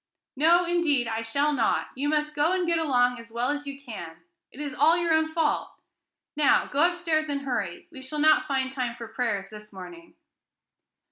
"No, 0.35 0.65
indeed, 0.65 1.07
I 1.07 1.21
shall 1.21 1.53
not. 1.53 1.89
You 1.93 2.09
must 2.09 2.33
go 2.33 2.53
and 2.53 2.65
get 2.65 2.79
along 2.79 3.19
as 3.19 3.29
well 3.31 3.51
as 3.51 3.67
you 3.67 3.79
can. 3.79 4.23
It 4.51 4.59
is 4.59 4.73
all 4.73 4.97
your 4.97 5.13
own 5.13 5.31
fault. 5.31 5.73
Now, 6.35 6.65
go 6.65 6.91
upstairs 6.91 7.29
and 7.29 7.41
hurry. 7.41 7.87
We 7.91 8.01
shall 8.01 8.17
not 8.17 8.47
find 8.47 8.71
time 8.71 8.95
for 8.95 9.07
prayers 9.07 9.49
this 9.51 9.71
morning." 9.71 10.15